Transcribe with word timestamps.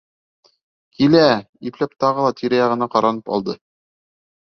Килә! 1.01 1.27
-ипләп 1.35 1.95
тағы 2.07 2.27
ла 2.29 2.35
тирә-яғына 2.43 2.91
ҡаранып 2.99 3.35
алды. 3.39 3.61